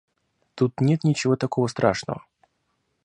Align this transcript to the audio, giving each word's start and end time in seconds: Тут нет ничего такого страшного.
Тут 0.55 0.79
нет 0.81 1.03
ничего 1.03 1.35
такого 1.35 1.67
страшного. 1.67 2.25